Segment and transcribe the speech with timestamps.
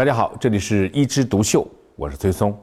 [0.00, 2.58] 大家好，这里是一枝独秀，我是崔松。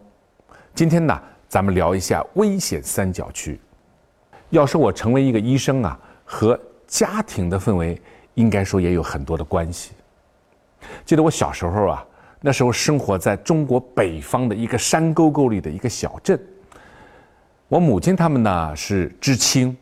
[0.73, 3.59] 今天呢，咱们聊一下危险三角区。
[4.49, 8.01] 要说我成为一个医生啊，和家庭的氛围
[8.33, 9.91] 应该说也有很多的关系。
[11.05, 12.03] 记得我小时候啊，
[12.41, 16.41] 那时候生活在中国北方的一个山沟沟里的一个小镇。
[17.67, 19.77] 我母亲他们呢是知青，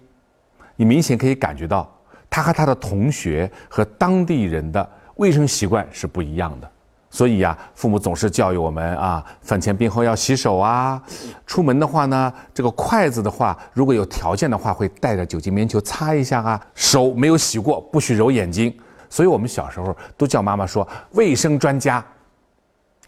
[0.76, 1.90] 你明显可以感觉到，
[2.30, 6.70] 她和她的同学和当地人的卫生习惯是不一样的。
[7.16, 11.02] 所以呀，父母总是教育我们啊，饭前便后要洗手啊。
[11.48, 16.62] 出门的话呢，这个筷子的话，如果有条件的话，会带着酒精棉球擦一下啊。
[16.74, 18.78] 手没有洗过，不许揉眼睛。
[19.10, 22.04] 所以我们小时候都叫妈妈说卫生专家。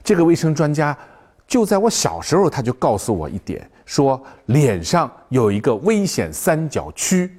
[0.01, 0.97] 这个卫生专家
[1.45, 7.29] 就在我小时候，他就告诉我一点，说脸上有一个危险三角区。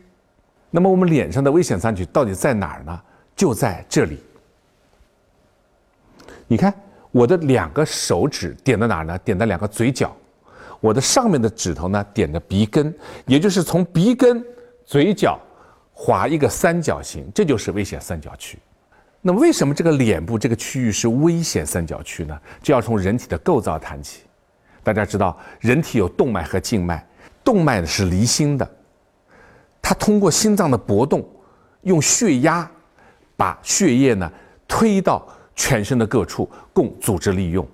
[0.70, 3.00] 那么我们脸上的危险三角区到底在哪儿呢？
[3.34, 4.22] 就在这里。
[6.48, 6.74] 你看
[7.12, 9.16] 我的两个手指点在哪儿呢？
[9.18, 10.16] 点在两个嘴角，
[10.80, 12.92] 我的上面的指头呢点着鼻根，
[13.26, 14.42] 也就是从鼻根、
[14.84, 15.38] 嘴角
[15.92, 18.58] 划一个三角形，这就是危险三角区。
[19.20, 22.38] 那么为什么这个脸部这个区域是危险三角区呢？
[22.62, 24.22] 就要从人体的构造谈起。
[24.82, 27.06] 大家知道，人体有动脉和静脉，
[27.44, 28.70] 动脉呢是离心的，
[29.82, 31.28] 它通过心脏的搏动，
[31.82, 32.70] 用血压
[33.36, 34.30] 把血液呢
[34.66, 35.26] 推到。
[35.58, 37.66] 全身的各处供组织利用，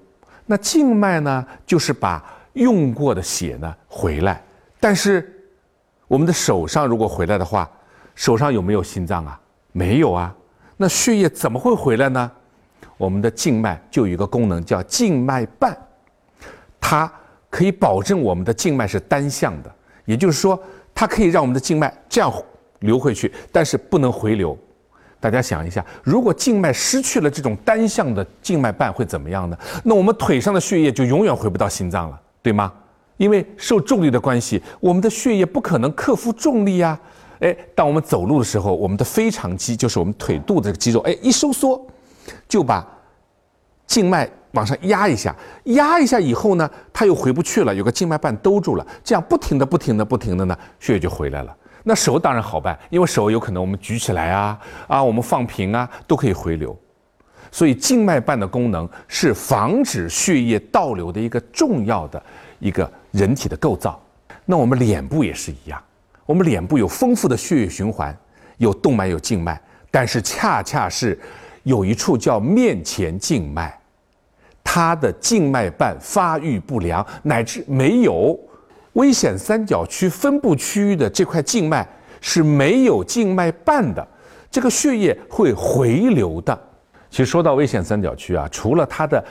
[0.46, 4.42] 那静脉呢，就是把用过的血呢回来。
[4.80, 5.30] 但是，
[6.08, 7.70] 我们的手上如果回来的话，
[8.14, 9.38] 手上有没有心脏啊？
[9.72, 10.34] 没有啊。
[10.78, 12.32] 那血液怎么会回来呢？
[12.96, 15.76] 我们的静脉就有一个功能叫静脉瓣，
[16.80, 17.12] 它
[17.50, 19.74] 可以保证我们的静脉是单向的，
[20.06, 20.58] 也就是说，
[20.94, 22.32] 它可以让我们的静脉这样
[22.78, 24.56] 流回去，但是不能回流。
[25.24, 29.56] 大家想一下，如果静脉失去了这种单向的静脉瓣会怎么样呢？
[29.82, 32.70] 那我们腿上的血液就永远回不到心脏了，对吗？
[33.16, 37.00] 因为受重力的关系，我们的血液不可能克服重力呀。
[37.40, 41.80] 哎，当我们走路的时候，我们的腓肠肌就是我们腿肚子的肌肉，哎，一收缩，
[42.46, 42.86] 就把
[43.86, 51.56] 静脉往上压一下，压一下以后呢，它又回不去了，有个静脉瓣兜住了，这样不停的、不停的、不停的呢，血液就回来了。
[51.86, 54.58] 那手当然好办，因为手有可能我们举起来啊，
[54.88, 56.74] 啊，我们放平啊，都可以回流。
[57.52, 62.20] 所以静脉瓣的功能是防止血液倒流的一个重要的
[62.58, 64.02] 一个人体的构造。
[64.44, 65.80] 那我们脸部也是一样，
[66.26, 68.16] 我们脸部有丰富的血液循环，
[68.56, 71.16] 有动脉有静脉，但是恰恰是
[71.62, 73.78] 有一处叫面前静脉，
[74.64, 78.36] 它的静脉瓣发育不良，乃至没有。
[78.94, 81.86] 危险三角区分布区域的这块静脉
[82.20, 84.06] 是没有静脉瓣的，
[84.50, 86.58] 这个血液会回流的。
[87.10, 89.22] 其实说到危险三角区啊，除了它的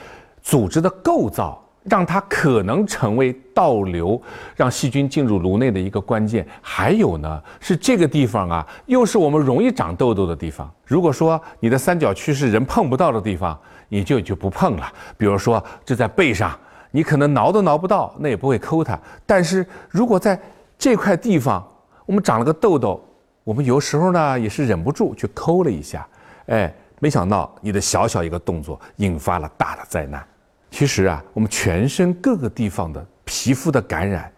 [0.42, 4.20] 组织的构造让它可能成为倒流、
[4.54, 10.70] 让细菌进入颅内的一个关键，还有呢是这个地方啊，又是我们容易长痘痘的地方。
[10.86, 13.58] 如果说你的三角区是人碰不到的地方，
[13.88, 14.92] 你就就不碰了。
[15.16, 16.58] 比如说这在背上。
[16.94, 18.96] 你可能挠都挠不到，那也不会抠它。
[19.26, 20.40] 但是如果在
[20.78, 21.66] 这块地方
[22.06, 23.04] 我们长了个痘痘，
[23.42, 26.06] 我们有时候呢也是忍不住去抠了一下，
[26.46, 30.24] 哎，没想到你的小小一个动作引发了大的灾难。
[30.70, 34.32] 其实啊，我们全身各个地方的皮肤的感染，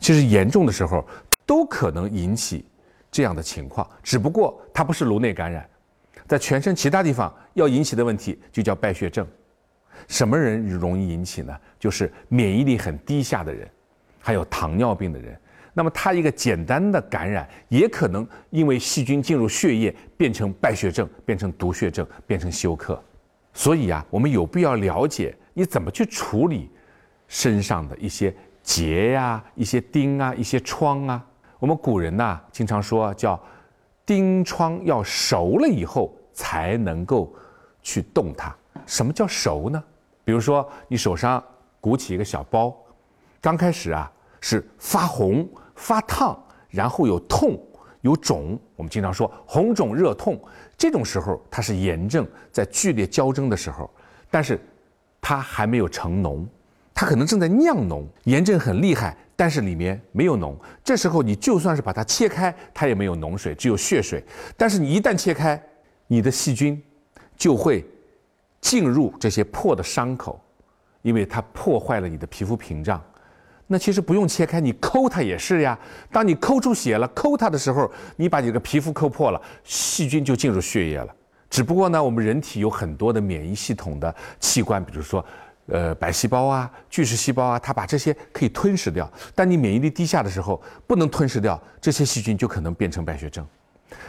[0.00, 1.06] 其实严重的时候
[1.46, 2.64] 都可能引起
[3.08, 5.64] 这样的情况，只不过它不是颅内感染，
[6.26, 9.24] 在全身其他地方要引起的问题就叫败血症。
[10.08, 11.56] 什么人容易引起呢？
[11.78, 13.68] 就是免疫力很低下的人，
[14.20, 15.38] 还有糖尿病的人。
[15.72, 23.00] 那么他一个简单的感染，也可能因为细菌进入血液，变成败血症，变成毒血症，变成休克。
[23.54, 26.70] 所以啊，我们有必要了解你怎么去处理
[27.28, 31.24] 身上的一些结呀、一些钉啊、一些疮啊。
[31.58, 33.40] 我们古人呐，经常说叫
[34.04, 37.32] 钉疮要熟了以后才能够
[37.80, 38.54] 去动它。
[38.86, 39.82] 什么叫熟呢？
[40.30, 41.42] 比如说，你手上
[41.80, 42.72] 鼓起一个小包，
[43.40, 44.08] 刚开始啊
[44.40, 45.44] 是发红、
[45.74, 47.60] 发烫，然后有痛、
[48.02, 48.56] 有肿。
[48.76, 50.40] 我们经常说红肿热痛，
[50.78, 53.90] 这种时候它是炎症在剧烈交争的时候，
[54.30, 54.56] 但是
[55.20, 56.46] 它还没有成脓，
[56.94, 60.54] 它可能正在酿脓，炎症很厉害，但是里面没有脓。
[60.84, 64.24] 这时候你就算是把它切开，它也没有脓水，只有血水。
[64.56, 65.60] 但是你一旦切开，
[66.06, 66.80] 你的细菌
[67.36, 67.84] 就会。
[68.60, 70.40] 进入这些破的伤口，
[71.02, 73.02] 因为它破坏了你的皮肤屏障。
[73.66, 75.78] 那其实不用切开，你抠它也是呀。
[76.10, 81.14] 当你抠出血了，抠它的时候，你把你的皮肤抠破了，细菌就进入血液了。
[81.48, 85.24] 只不过呢，我们人体有很多的免疫系统的器官，比如说，
[85.66, 89.08] 呃，白细胞啊、巨噬细胞啊，它把这些可以吞噬掉。
[89.36, 93.46] 但你免疫力低下的时候，不能吞噬掉这些细菌，就可能变成败血症。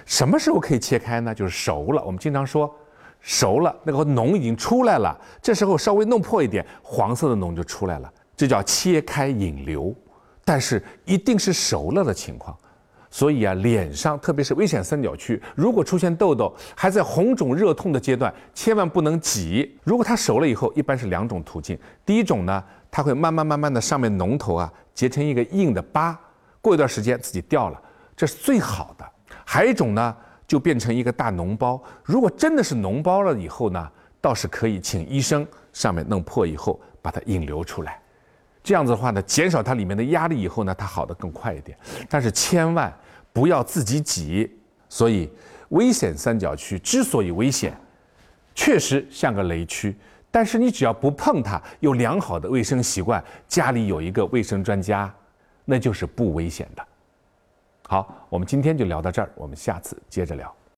[0.05, 1.33] 什么时候可以切开呢？
[1.33, 2.03] 就是熟了。
[2.03, 2.75] 我们经常说，
[3.21, 9.95] 熟了，那个脓已经出来了，这时候稍微弄破一点，黄色的脓就出来了，这叫切开引流。
[10.43, 12.57] 但是一定是熟了的情况。
[13.13, 19.77] 所以啊，脸上特别是危险三角区，如果出现痘痘，还在红肿热痛的阶段，千万不能挤。
[19.83, 21.77] 如果它熟了以后，一般是两种途径。
[22.05, 26.17] 第一种呢，它会慢慢慢慢的上面脓头啊结成一个硬的疤，
[26.61, 27.81] 过一段时间自己掉了，
[28.15, 29.05] 这是最好的。
[29.43, 30.15] 还有一种呢，
[30.51, 31.81] 就变成一个大脓包。
[32.03, 33.89] 如果真的是脓包了以后呢，
[34.19, 37.97] 倒是可以请医生上面弄破以后把它引流出来。
[38.61, 41.77] 这样子的话呢，减少它里面的压力以后呢，它好的更快一点。
[42.09, 42.93] 但是千万
[43.31, 44.51] 不要自己挤。
[44.89, 45.29] 所以，
[45.69, 47.73] 危险三角区之所以危险，
[48.53, 49.95] 确实像个雷区。
[50.29, 55.09] 但是你只要不碰它，有良好的卫生习惯，家里有一个卫生专家，
[55.63, 56.85] 那就是不危险的。
[57.91, 60.60] 好，我们今天就聊到这儿，我们下次接着聊。